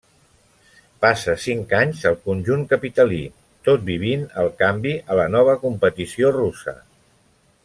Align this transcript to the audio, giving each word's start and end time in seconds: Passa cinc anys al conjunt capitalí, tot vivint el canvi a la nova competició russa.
Passa 1.05 1.35
cinc 1.43 1.75
anys 1.81 2.01
al 2.11 2.17
conjunt 2.31 2.65
capitalí, 2.73 3.21
tot 3.69 3.87
vivint 3.93 4.27
el 4.45 4.53
canvi 4.65 4.97
a 5.17 5.23
la 5.23 5.31
nova 5.39 5.59
competició 5.67 6.37
russa. 6.43 6.79